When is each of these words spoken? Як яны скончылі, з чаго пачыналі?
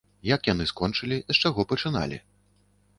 Як 0.29 0.41
яны 0.53 0.67
скончылі, 0.71 1.21
з 1.35 1.37
чаго 1.47 1.61
пачыналі? 1.75 2.17